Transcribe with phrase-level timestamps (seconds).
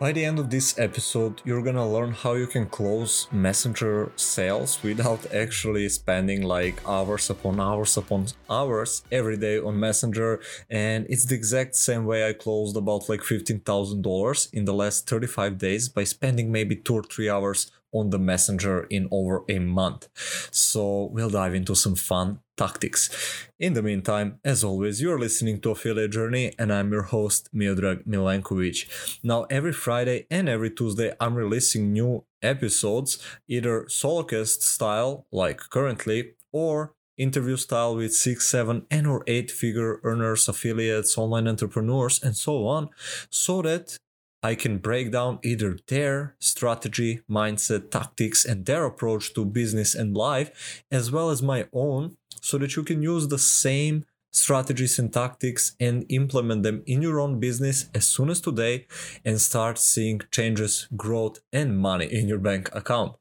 [0.00, 4.82] By the end of this episode, you're gonna learn how you can close Messenger sales
[4.82, 10.40] without actually spending like hours upon hours upon hours every day on Messenger.
[10.70, 15.58] And it's the exact same way I closed about like $15,000 in the last 35
[15.58, 20.08] days by spending maybe two or three hours on the messenger in over a month.
[20.52, 23.48] So we'll dive into some fun tactics.
[23.58, 28.06] In the meantime, as always, you're listening to Affiliate Journey and I'm your host Miodrag
[28.06, 29.18] Milenkovic.
[29.22, 36.34] Now every Friday and every Tuesday I'm releasing new episodes, either solocast style like currently
[36.52, 42.34] or interview style with six, seven, and or eight figure earners, affiliates, online entrepreneurs, and
[42.34, 42.88] so on,
[43.28, 43.98] so that
[44.42, 50.16] I can break down either their strategy, mindset, tactics, and their approach to business and
[50.16, 55.12] life, as well as my own, so that you can use the same strategies and
[55.12, 58.86] tactics and implement them in your own business as soon as today
[59.24, 63.16] and start seeing changes, growth, and money in your bank account.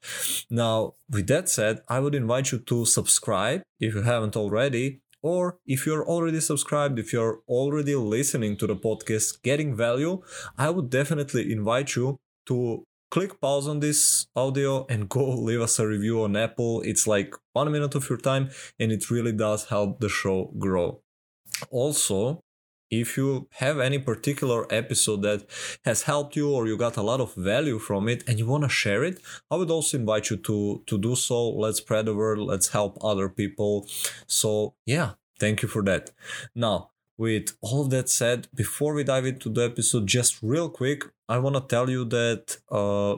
[0.49, 5.57] Now, with that said, I would invite you to subscribe if you haven't already or
[5.65, 10.21] if you're already subscribed, if you're already listening to the podcast, getting value,
[10.57, 15.79] I would definitely invite you to click pause on this audio and go leave us
[15.79, 16.81] a review on Apple.
[16.81, 21.01] It's like one minute of your time and it really does help the show grow.
[21.71, 22.41] Also,
[22.91, 25.45] if you have any particular episode that
[25.85, 28.63] has helped you or you got a lot of value from it and you want
[28.63, 29.19] to share it
[29.51, 31.49] i would also invite you to to do so.
[31.49, 32.39] Let's spread the word.
[32.39, 33.87] Let's help other people.
[34.27, 36.11] So yeah thank you for that.
[36.55, 41.03] Now with all of that said before we dive into the episode just real quick
[41.27, 43.17] i want to tell you that uh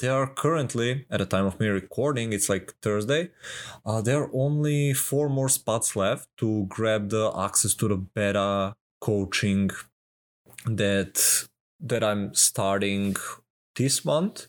[0.00, 3.30] there are currently at the time of me recording it's like thursday
[3.86, 8.74] uh, there are only four more spots left to grab the access to the beta
[9.00, 9.70] coaching
[10.66, 11.46] that
[11.80, 13.16] that I'm starting
[13.76, 14.48] this month.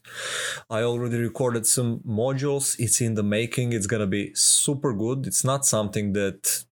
[0.70, 2.76] I already recorded some modules.
[2.80, 3.74] It's in the making.
[3.74, 5.28] It's gonna be super good.
[5.28, 6.66] It's not something that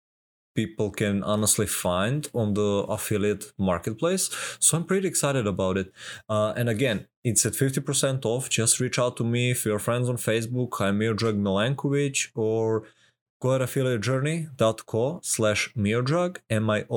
[0.55, 4.29] people can honestly find on the affiliate marketplace.
[4.59, 5.91] So I'm pretty excited about it.
[6.29, 8.49] Uh, and again, it's at 50% off.
[8.49, 10.79] Just reach out to me if you're friends on Facebook.
[10.79, 12.83] I'm Miodrag Milenkovic or
[13.45, 15.71] go at affiliatejourney.co slash
[16.49, 16.91] m-i-o-d-r-a-g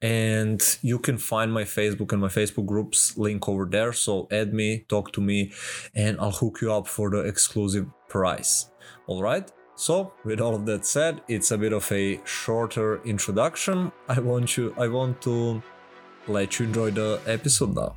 [0.00, 3.92] and you can find my facebook and my facebook groups link over there.
[3.92, 5.52] So add me talk to me
[5.94, 8.70] and i'll hook you up for the exclusive price.
[9.06, 9.50] All right.
[9.74, 13.90] So with all of that said it's a bit of a shorter introduction.
[14.08, 15.62] I want you i want to
[16.26, 17.96] let you enjoy the episode now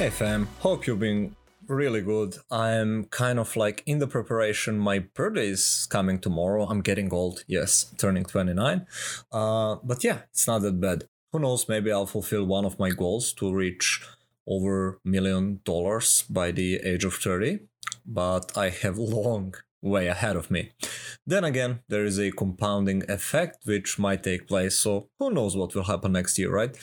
[0.00, 1.36] Hey fam, hope you've been
[1.68, 2.38] really good.
[2.50, 4.78] I'm kind of like in the preparation.
[4.78, 6.64] My birthday is coming tomorrow.
[6.64, 8.86] I'm getting old, yes, turning 29.
[9.30, 11.04] Uh, but yeah, it's not that bad.
[11.32, 14.00] Who knows, maybe I'll fulfill one of my goals to reach
[14.46, 17.58] over million dollars by the age of 30.
[18.06, 20.70] But I have long way ahead of me.
[21.26, 25.74] Then again, there is a compounding effect which might take place, so who knows what
[25.74, 26.74] will happen next year, right?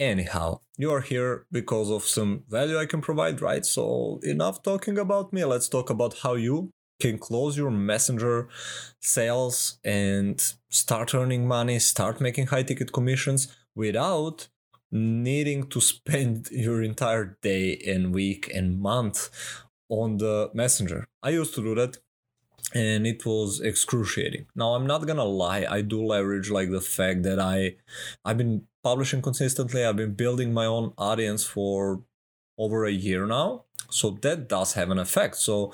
[0.00, 3.66] Anyhow, you are here because of some value I can provide, right?
[3.66, 5.44] So, enough talking about me.
[5.44, 6.70] Let's talk about how you
[7.02, 8.48] can close your messenger
[8.98, 10.40] sales and
[10.70, 14.48] start earning money, start making high ticket commissions without
[14.90, 19.28] needing to spend your entire day and week and month
[19.90, 21.06] on the messenger.
[21.22, 21.98] I used to do that
[22.74, 24.46] and it was excruciating.
[24.54, 27.76] Now I'm not gonna lie, I do leverage like the fact that I
[28.24, 29.84] I've been publishing consistently.
[29.84, 32.02] I've been building my own audience for
[32.58, 33.64] over a year now.
[33.90, 35.36] So that does have an effect.
[35.36, 35.72] So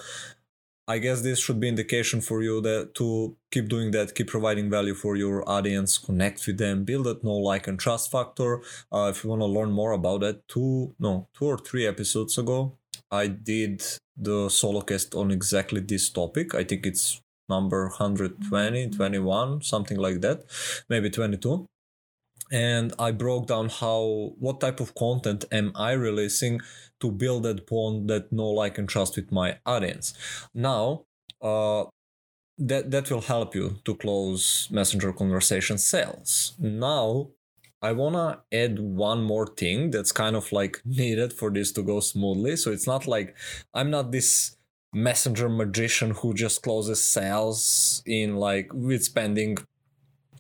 [0.89, 4.71] I guess this should be indication for you that to keep doing that, keep providing
[4.71, 8.63] value for your audience, connect with them, build that know, like, and trust factor.
[8.93, 12.39] Uh, if you want to learn more about that, two no two or three episodes
[12.39, 12.79] ago,
[13.11, 13.83] I did
[14.17, 16.55] the solo cast on exactly this topic.
[16.55, 20.45] I think it's number 120, 21, something like that,
[20.89, 21.67] maybe 22
[22.51, 26.61] and I broke down how what type of content am I releasing
[27.01, 30.15] to build that bond that know like and trust with my audience.
[30.55, 31.05] Now,
[31.43, 31.85] uh,
[32.59, 36.55] that that will help you to close messenger conversation sales.
[36.59, 37.29] Now,
[37.83, 42.01] I wanna add one more thing that's kind of like needed for this to go
[42.01, 42.57] smoothly.
[42.57, 43.37] So it's not like
[43.75, 44.57] I'm not this
[44.93, 49.59] messenger magician who just closes sales in like with spending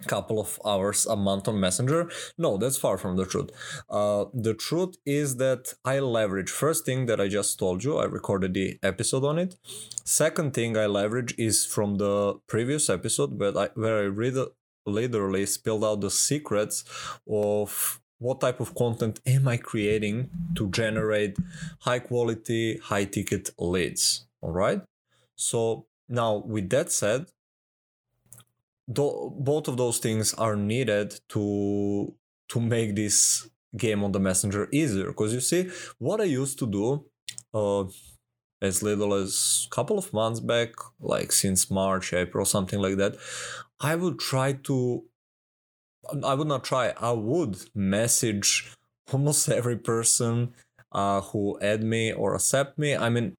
[0.07, 2.09] couple of hours a month on messenger?
[2.39, 3.51] No that's far from the truth.
[3.89, 8.05] Uh, the truth is that i leverage first thing that i just told you i
[8.05, 9.57] recorded the episode on it.
[10.05, 14.37] Second thing i leverage is from the previous episode where i where i read
[14.87, 16.85] literally spilled out the secrets
[17.29, 21.37] of what type of content am i creating to generate
[21.81, 24.81] high quality high ticket leads all right?
[25.35, 27.27] So now with that said
[28.89, 32.15] both of those things are needed to
[32.49, 35.09] to make this game on the messenger easier.
[35.09, 37.05] Because you see what i used to do
[37.55, 37.85] uh,
[38.63, 43.15] as little as a couple of months back like since march april something like that
[43.81, 45.05] i would try to
[46.25, 48.75] i would not try i would message
[49.13, 50.55] almost every person
[50.93, 52.97] uh, who add me or accept me.
[52.97, 53.35] I mean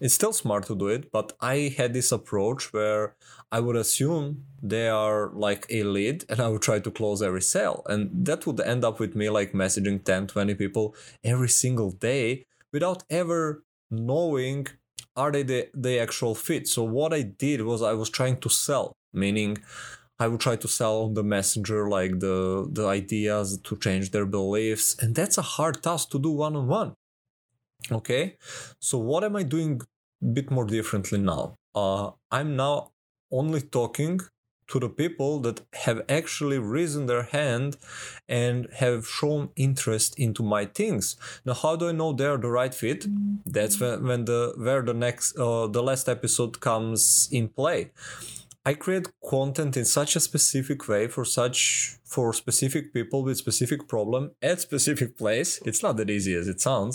[0.00, 3.14] it's still smart to do it but i had this approach where
[3.50, 7.42] i would assume they are like a lead and i would try to close every
[7.42, 7.82] sale.
[7.86, 12.46] And that would end up with me like messaging 10 20 people every single day
[12.72, 14.66] without ever knowing
[15.16, 16.68] are they the, the actual fit.
[16.68, 19.58] So what i did was i was trying to sell meaning
[20.20, 24.26] I would try to sell on the messenger like the the ideas to change their
[24.26, 26.94] beliefs and that's a hard task to do one on one
[27.90, 28.36] okay
[28.78, 29.80] so what am i doing
[30.22, 31.54] a bit more differently now?
[31.74, 32.90] Uh, i'm now
[33.30, 34.20] only talking
[34.68, 37.76] to the people that have actually risen their hand
[38.28, 41.16] and have shown interest into my things.
[41.44, 43.06] Now how do i know they're the right fit?
[43.46, 47.92] That's when, when the where the next uh, the last episode comes in play
[48.68, 53.80] I create content in such a specific way for such for specific people with specific
[53.88, 55.50] problem at specific place.
[55.68, 56.94] It's not that easy as it sounds.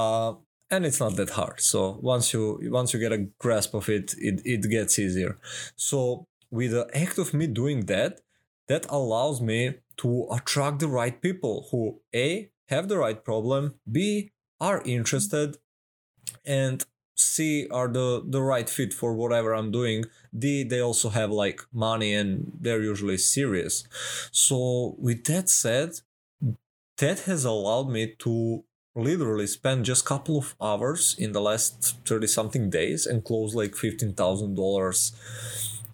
[0.00, 0.32] Uh,
[0.70, 1.60] and it's not that hard.
[1.60, 1.80] So
[2.12, 2.44] once you
[2.78, 5.32] once you get a grasp of it, it, it gets easier.
[5.76, 8.12] So with the act of me doing that,
[8.70, 9.60] that allows me
[9.98, 11.80] to attract the right people who
[12.14, 13.62] A have the right problem,
[13.96, 14.30] B
[14.68, 15.58] are interested,
[16.46, 16.78] and
[17.22, 20.04] C are the the right fit for whatever I'm doing.
[20.36, 23.84] D they also have like money and they're usually serious.
[24.32, 25.90] So with that said,
[26.98, 28.64] that has allowed me to
[28.94, 33.54] literally spend just a couple of hours in the last 30 something days and close
[33.54, 35.12] like $15,000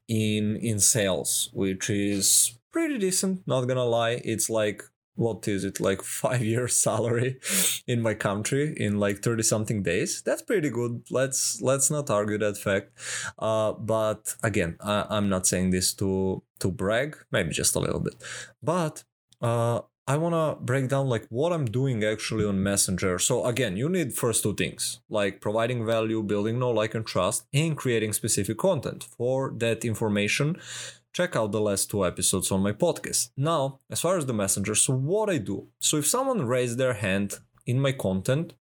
[0.09, 4.21] in in sales, which is pretty decent, not gonna lie.
[4.25, 4.83] It's like
[5.19, 7.39] what is it like five years salary
[7.87, 12.39] in my country in like 30 something days that's pretty good let's let's not argue
[12.39, 12.91] that fact
[13.39, 18.01] uh, but again I, i'm not saying this to to brag maybe just a little
[18.01, 18.15] bit
[18.63, 19.05] but
[19.41, 23.19] uh, I want to break down like what I'm doing actually on Messenger.
[23.19, 27.45] So again, you need first two things, like providing value, building know, like and trust,
[27.53, 29.05] and creating specific content.
[29.05, 30.57] For that information,
[31.13, 33.31] check out the last two episodes on my podcast.
[33.37, 35.69] Now, as far as the messenger, so what I do.
[35.81, 37.35] So if someone raised their hand
[37.67, 38.55] in my content,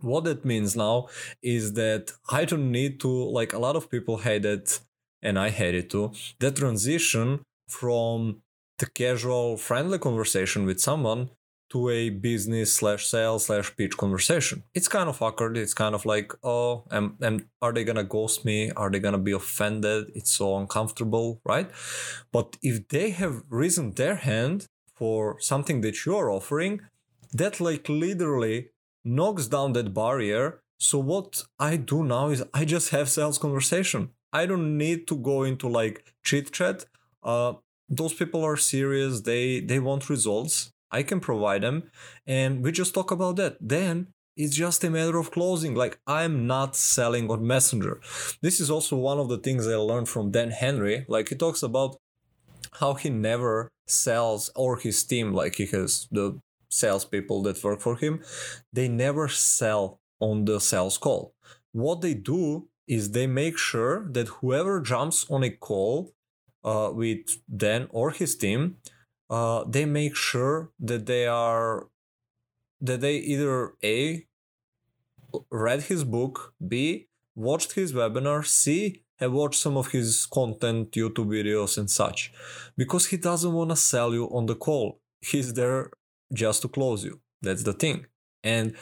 [0.00, 1.08] what that means now
[1.42, 4.80] is that I don't need to, like a lot of people hate it,
[5.22, 8.42] and I hate it too, that transition from
[8.78, 11.30] the casual, friendly conversation with someone
[11.70, 14.62] to a business slash sales slash pitch conversation.
[14.74, 15.56] It's kind of awkward.
[15.56, 18.70] It's kind of like, oh, am, am, are they gonna ghost me?
[18.72, 20.12] Are they gonna be offended?
[20.14, 21.70] It's so uncomfortable, right?
[22.32, 26.80] But if they have risen their hand for something that you're offering,
[27.32, 28.70] that like literally
[29.04, 30.60] knocks down that barrier.
[30.78, 34.10] So what I do now is I just have sales conversation.
[34.32, 36.84] I don't need to go into like chit chat.
[37.22, 37.54] Uh,
[37.88, 39.22] those people are serious.
[39.22, 41.76] They they want results I can provide them,
[42.26, 43.56] and we just talk about that.
[43.60, 43.94] Then
[44.36, 45.74] it's just a matter of closing.
[45.74, 48.00] Like I'm not selling on Messenger.
[48.42, 51.04] This is also one of the things I learned from Dan Henry.
[51.08, 51.96] Like he talks about
[52.80, 56.26] how he never sells or his team, like he has the
[56.68, 58.20] salespeople that work for him,
[58.72, 61.34] they never sell on the sales call.
[61.72, 66.12] What they do is they make sure that whoever jumps on a call
[66.64, 68.76] uh, with Dan or his team,
[69.30, 71.88] uh, they make sure that they are
[72.80, 74.26] that they either a
[75.50, 81.28] read his book, b watched his webinar, c have watched some of his content, YouTube
[81.28, 82.32] videos and such,
[82.76, 85.00] because he doesn't want to sell you on the call.
[85.20, 85.90] He's there
[86.32, 87.20] just to close you.
[87.40, 88.06] That's the thing,
[88.42, 88.74] and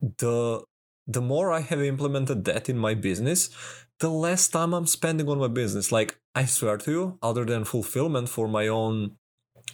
[0.00, 0.62] the
[1.06, 3.50] the more I have implemented that in my business,
[4.00, 5.90] the less time I'm spending on my business.
[5.90, 9.16] Like I swear to you, other than fulfillment for my own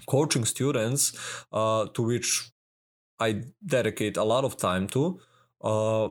[0.06, 1.12] coaching students
[1.52, 2.50] uh, to which
[3.20, 5.20] I dedicate a lot of time to,
[5.62, 6.08] uh,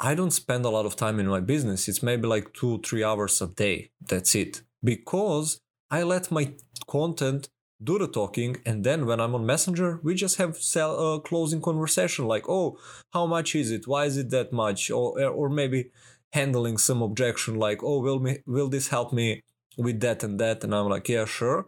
[0.00, 1.88] I don't spend a lot of time in my business.
[1.88, 3.90] It's maybe like two, three hours a day.
[4.00, 4.62] That's it.
[4.82, 6.54] Because I let my
[6.86, 7.48] content
[7.82, 11.18] do the talking and then when i'm on messenger we just have sell a uh,
[11.20, 12.76] closing conversation like oh
[13.12, 15.90] how much is it why is it that much or or maybe
[16.32, 19.42] handling some objection like oh will me will this help me
[19.76, 21.66] with that and that and i'm like yeah sure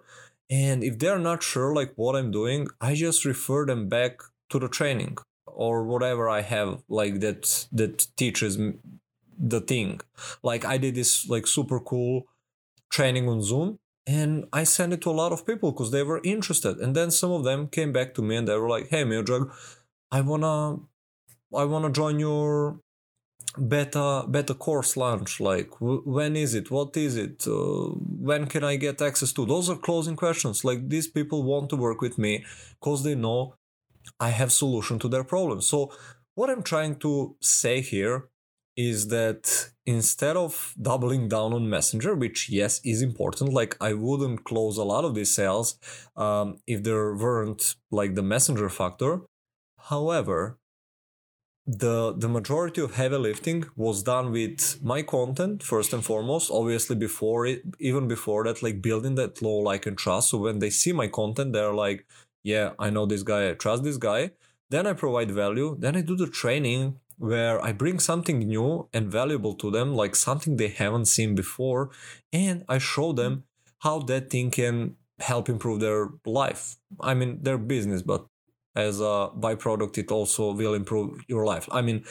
[0.50, 4.59] and if they're not sure like what i'm doing i just refer them back to
[4.59, 5.16] the training
[5.47, 8.59] or whatever i have like that that teaches
[9.38, 10.00] the thing
[10.42, 12.26] like i did this like super cool
[12.90, 16.21] training on zoom and I sent it to a lot of people because they were
[16.25, 16.78] interested.
[16.78, 19.52] And then some of them came back to me and they were like, "Hey, Miodrag,
[20.11, 20.80] I wanna,
[21.54, 22.80] I wanna join your
[23.57, 25.40] beta beta course launch.
[25.40, 26.71] Like, w- when is it?
[26.71, 27.47] What is it?
[27.47, 27.90] Uh,
[28.28, 30.64] when can I get access to?" Those are closing questions.
[30.64, 32.45] Like these people want to work with me
[32.80, 33.54] because they know
[34.19, 35.61] I have solution to their problem.
[35.61, 35.92] So
[36.35, 38.28] what I'm trying to say here
[38.76, 44.45] is that instead of doubling down on messenger which yes is important like i wouldn't
[44.45, 45.76] close a lot of these sales
[46.16, 49.23] um, if there weren't like the messenger factor
[49.90, 50.59] however
[51.78, 56.50] the the majority of heavy lifting was done with my content first and foremost.
[56.50, 60.30] Obviously before it even before that like building that low like and trust.
[60.30, 62.06] So when they see my content they're like
[62.42, 64.30] yeah i know this guy i trust this guy.
[64.70, 65.76] Then i provide value.
[65.78, 70.16] Then i do the training where I bring something new and valuable to them, like
[70.16, 71.90] something they haven't seen before,
[72.32, 73.88] and I show them mm-hmm.
[73.88, 76.76] how that thing can help improve their life.
[76.98, 78.24] I mean, their business, but
[78.76, 81.68] as a byproduct, it also will improve your life.
[81.72, 82.04] I mean,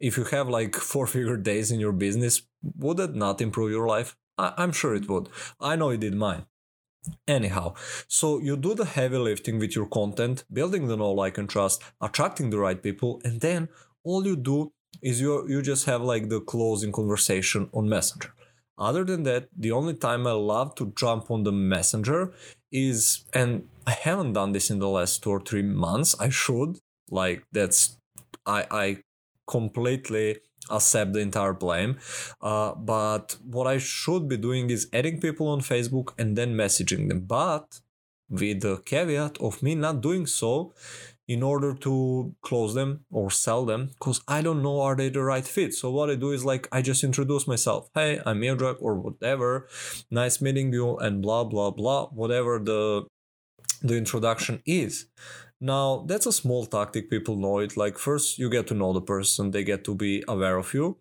[0.00, 2.42] if you have like four figure days in your business,
[2.76, 4.16] would it not improve your life?
[4.38, 5.28] I- I'm sure it would.
[5.60, 6.46] I know it did mine.
[7.28, 7.74] Anyhow,
[8.08, 11.82] so you do the heavy lifting with your content, building the know, like, and trust,
[12.00, 13.68] attracting the right people, and then
[14.02, 18.32] all you do is you you just have like the closing conversation on messenger
[18.78, 22.32] other than that the only time i love to jump on the messenger
[22.70, 26.78] is and i haven't done this in the last two or three months i should
[27.10, 27.98] like that's
[28.46, 28.96] i i
[29.46, 30.36] completely
[30.70, 31.96] accept the entire blame.
[32.40, 37.08] Uh, but what i should be doing is adding people on facebook and then messaging
[37.08, 37.20] them.
[37.20, 37.80] But
[38.28, 40.74] with the caveat of me not doing so
[41.28, 45.22] in order to close them or sell them because I don't know are they the
[45.22, 45.74] right fit.
[45.74, 47.90] So what I do is like I just introduce myself.
[47.94, 49.68] Hey, I'm Miodrag or whatever.
[50.10, 52.06] Nice meeting you and blah blah blah.
[52.06, 53.06] Whatever the
[53.82, 55.06] the introduction is.
[55.60, 57.10] Now that's a small tactic.
[57.10, 57.76] People know it.
[57.76, 59.50] Like first you get to know the person.
[59.50, 60.98] They get to be aware of you.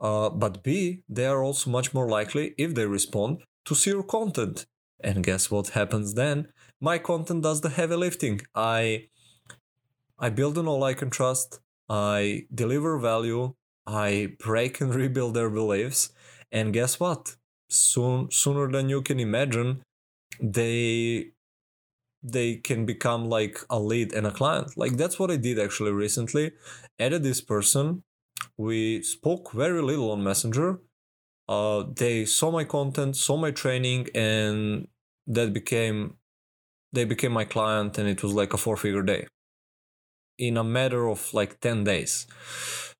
[0.00, 4.04] Uh, but B, they are also much more likely if they respond to see your
[4.04, 4.66] content.
[5.00, 6.48] And guess what happens then?
[6.80, 8.40] My content does the heavy lifting.
[8.54, 9.08] I
[10.18, 13.54] I build on all I can trust, I deliver value,
[13.86, 16.10] I break and rebuild their beliefs,
[16.52, 17.36] and guess what?
[17.70, 19.82] Soon sooner than you can imagine,
[20.40, 21.32] they
[22.22, 24.76] they can become like a lead and a client.
[24.76, 26.52] Like that's what I did actually recently.
[26.98, 28.02] Added this person.
[28.56, 30.80] We spoke very little on Messenger.
[31.48, 34.88] Uh, they saw my content, saw my training, and
[35.26, 36.16] that became
[36.92, 39.26] they became my client, and it was like a four figure day
[40.38, 42.26] in a matter of like 10 days.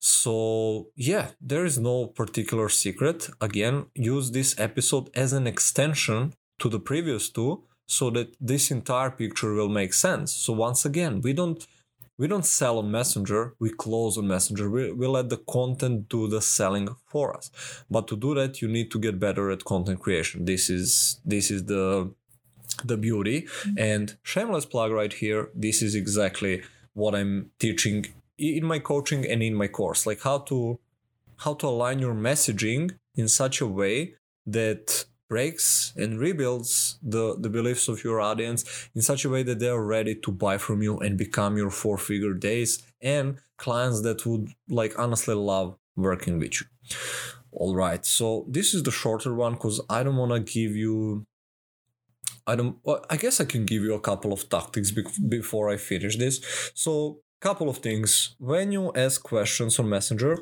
[0.00, 3.30] So, yeah, there is no particular secret.
[3.40, 9.11] Again, use this episode as an extension to the previous two so that this entire
[9.11, 10.33] picture will make sense.
[10.33, 11.66] So once again, we don't
[12.18, 16.26] we don't sell on messenger we close on messenger we, we let the content do
[16.26, 17.50] the selling for us
[17.88, 21.50] but to do that you need to get better at content creation this is this
[21.50, 22.12] is the
[22.85, 23.78] the beauty mm-hmm.
[23.78, 26.62] and shameless plug right here this is exactly
[26.98, 30.06] what I'm teaching in my coaching and in my course.
[30.06, 30.78] Like how to
[31.38, 34.14] how to align your messaging in such a way
[34.46, 39.58] that breaks and rebuilds the, the beliefs of your audience in such a way that
[39.58, 44.00] they are ready to buy from you and become your four figure days and clients
[44.02, 46.66] that would like honestly love working with you.
[47.52, 51.26] All right so this is the shorter one because i don't want to give you
[52.48, 52.78] I don't.
[52.82, 56.16] Well, I guess I can give you a couple of tactics be- before I finish
[56.16, 56.40] this.
[56.74, 58.34] So, couple of things.
[58.38, 60.38] When you ask questions on Messenger,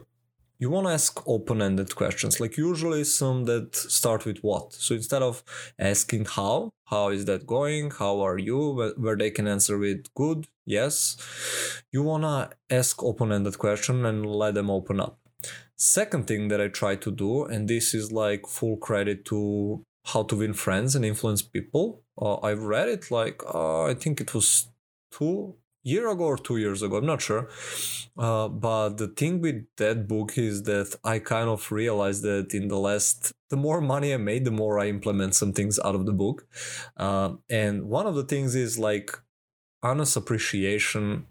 [0.59, 4.73] you want to ask open-ended questions, like usually some that start with what.
[4.73, 5.45] So instead of
[5.79, 7.91] asking how, how is that going?
[7.91, 8.93] How are you?
[8.97, 11.83] Where they can answer with good, yes.
[11.93, 15.19] You want to ask open-ended question and let them open up.
[15.77, 20.23] Second thing that I try to do, and this is like full credit to how
[20.25, 22.03] to Win Friends and Influence People.
[22.21, 24.69] Uh, I've read it like uh, I think it was
[25.11, 26.97] two year ago or two years ago.
[26.97, 27.49] I'm not sure.
[28.19, 32.69] Uh, but the thing with that book is that I kind of realized that in
[32.69, 36.07] the last the more money I made, the more I implement some things out of
[36.07, 36.47] the book.
[36.97, 39.13] Uh, and one of the things is like
[39.83, 41.27] honest appreciation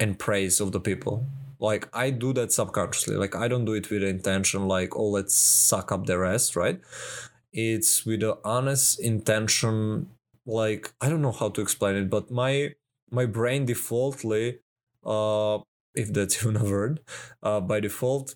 [0.00, 1.26] and praise of the people.
[1.60, 3.16] Like I do that subconsciously.
[3.16, 6.80] Like I don't do it with intention like, oh, let's suck up the rest, right?
[7.54, 10.10] It's with the honest intention.
[10.46, 12.74] Like I don't know how to explain it, but my
[13.10, 14.58] my brain defaultly,
[15.04, 15.60] uh,
[15.94, 17.00] if that's even a word,
[17.42, 18.34] uh, by default,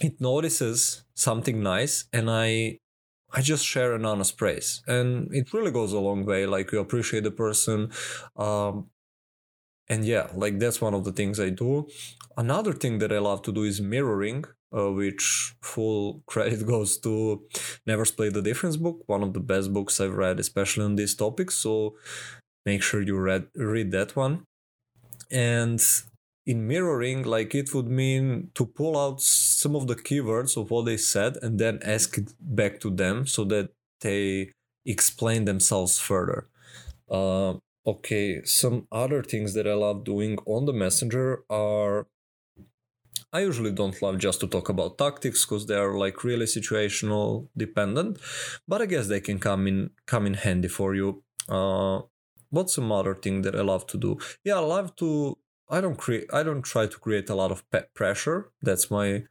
[0.00, 2.78] it notices something nice, and I
[3.32, 6.46] I just share an honest praise, and it really goes a long way.
[6.46, 7.90] Like you appreciate the person,
[8.36, 8.90] um,
[9.88, 11.88] and yeah, like that's one of the things I do.
[12.36, 14.44] Another thing that I love to do is mirroring,
[14.76, 17.42] uh, which full credit goes to
[17.86, 21.14] Never Split the Difference book, one of the best books I've read, especially on this
[21.14, 21.50] topic.
[21.50, 21.96] So
[22.66, 24.44] make sure you read read that one.
[25.30, 25.82] And
[26.46, 30.84] in mirroring, like it would mean to pull out some of the keywords of what
[30.84, 34.52] they said and then ask it back to them so that they
[34.84, 36.46] explain themselves further.
[37.10, 37.54] Uh,
[37.86, 42.06] okay, some other things that I love doing on the messenger are
[43.34, 47.48] I usually don't love just to talk about tactics because they are like really situational
[47.56, 48.18] dependent,
[48.68, 51.24] but I guess they can come in come in handy for you.
[51.48, 52.02] Uh,
[52.50, 54.18] what's some other thing that I love to do?
[54.44, 55.36] Yeah, I love to.
[55.68, 56.26] I don't create.
[56.32, 58.52] I don't try to create a lot of pe- pressure.
[58.62, 59.24] That's my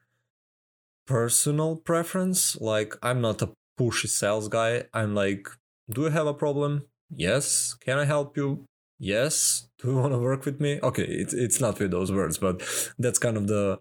[1.08, 2.58] personal preference.
[2.60, 4.84] Like I'm not a pushy sales guy.
[4.94, 5.48] I'm like,
[5.90, 6.88] do you have a problem?
[7.10, 7.78] Yes.
[7.80, 8.66] Can I help you?
[9.04, 9.68] Yes.
[9.80, 10.80] Do you want to work with me?
[10.82, 12.64] Okay, it's it's not with those words, but
[12.98, 13.80] that's kind of the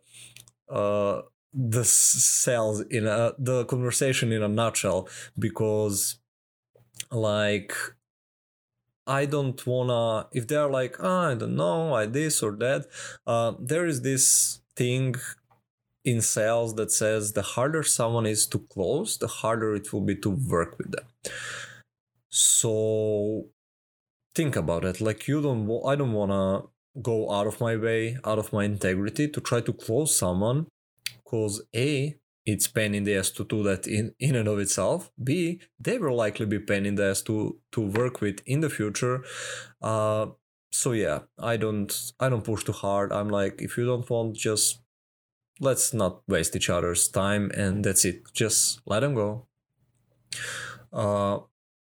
[0.68, 1.22] uh
[1.54, 6.18] the sales in a the conversation in a nutshell because
[7.12, 7.72] like
[9.06, 12.86] I don't wanna if they're like oh, I don't know I this or that
[13.26, 15.14] uh, there is this thing
[16.04, 20.16] in sales that says the harder someone is to close the harder it will be
[20.16, 21.06] to work with them
[22.30, 23.46] so
[24.34, 25.00] think about it.
[25.00, 26.68] Like you don't i don't want to
[27.00, 30.66] go out of my way out of my integrity to try to close someone.
[31.24, 35.10] Because a it's pain in the ass to do that in, in and of itself.
[35.22, 38.70] B they will likely be pain in the ass to to work with in the
[38.70, 39.24] future.
[39.80, 40.26] Uh
[40.74, 43.12] so yeah i don't i don't push too hard.
[43.12, 44.80] I'm like if you don't want just
[45.60, 48.22] let's not waste each other's time and that's it.
[48.32, 49.46] Just let them go.
[50.92, 51.38] Uh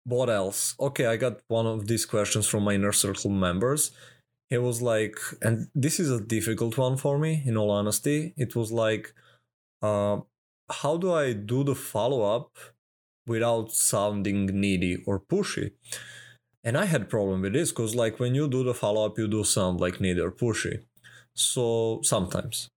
[0.05, 0.75] what else?
[0.79, 3.91] Okay, I got one of these questions from my inner circle members.
[4.49, 8.33] It was like, and this is a difficult one for me, in all honesty.
[8.37, 9.13] It was like,
[9.81, 10.19] uh,
[10.71, 12.55] how do I do the follow up
[13.25, 15.71] without sounding needy or pushy?
[16.63, 19.17] And I had a problem with this because, like, when you do the follow up,
[19.17, 20.83] you do sound like needy or pushy.
[21.33, 22.69] So sometimes.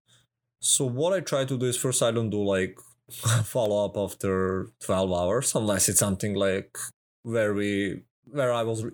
[0.60, 2.78] So what I try to do is first I don't do like
[3.44, 6.76] follow up after 12 hours unless it's something like
[7.22, 8.84] where we where I was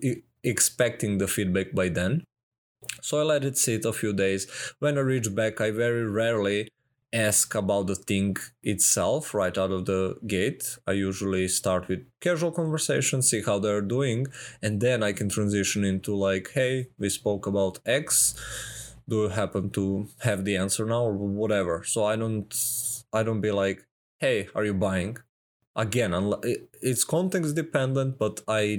[0.43, 2.23] expecting the feedback by then.
[3.01, 4.47] So I let it sit a few days.
[4.79, 6.69] When I reach back, I very rarely
[7.13, 10.77] ask about the thing itself right out of the gate.
[10.85, 14.27] I usually start with casual conversation, see how they're doing,
[14.61, 18.35] and then I can transition into like, hey, we spoke about X.
[19.07, 21.83] Do you happen to have the answer now or whatever?
[21.85, 22.53] So I don't
[23.13, 23.85] I don't be like,
[24.19, 25.17] hey, are you buying?
[25.75, 26.13] Again
[26.81, 28.77] it's context dependent but i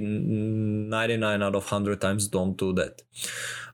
[0.87, 3.01] 99 out of 100 times don't do that.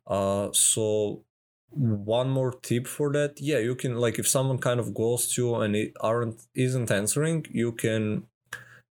[0.06, 1.24] Uh, so
[1.72, 3.40] one more tip for that.
[3.40, 7.46] Yeah you can like if someone kind of ghosts you and it aren't isn't answering
[7.50, 8.24] you can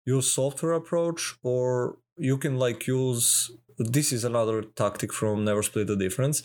[0.05, 5.87] use software approach or you can like use this is another tactic from never split
[5.87, 6.43] the difference.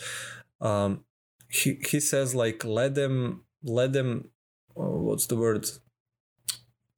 [0.61, 1.05] Um
[1.51, 4.31] he, he says like let them let them
[4.77, 5.69] uh, what's the word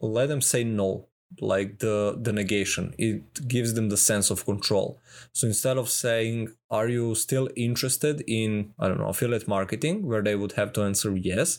[0.00, 1.08] let them say no
[1.40, 2.94] like the the negation.
[2.98, 5.00] It gives them the sense of control.
[5.32, 10.06] So instead of saying are you still interested in i don't know affiliate marketing?
[10.06, 11.58] where they would have to answer yes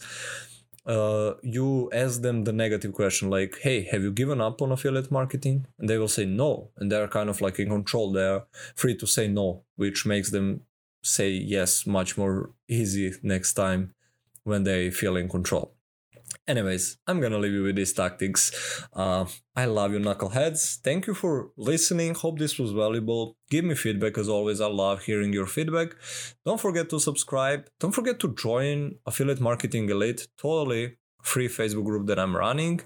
[0.85, 5.11] uh, you ask them the negative question like hey have you given up on affiliate
[5.11, 5.65] marketing?
[5.79, 6.69] And they will say no.
[6.77, 8.11] And they're kind of like in control.
[8.11, 8.43] They're
[8.75, 10.61] free to say no which makes them
[11.03, 13.93] say yes much more easy next time
[14.43, 15.76] when they feel in control
[16.47, 18.51] Anyways, I'm gonna leave you with these tactics.
[18.93, 20.77] Uh, I love you, knuckleheads.
[20.77, 22.15] Thank you for listening.
[22.15, 23.35] Hope this was valuable.
[23.49, 24.61] Give me feedback as always.
[24.61, 25.89] I love hearing your feedback.
[26.45, 27.67] Don't forget to subscribe.
[27.81, 30.27] Don't forget to join Affiliate Marketing Elite.
[30.37, 32.79] Totally free Facebook group that I'm running.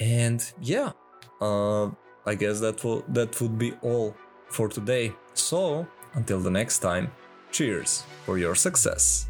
[0.00, 0.90] And yeah,
[1.40, 1.90] uh,
[2.26, 4.16] I guess that will that would be all
[4.50, 5.12] for today.
[5.34, 7.12] So until the next time,
[7.52, 9.27] cheers for your success.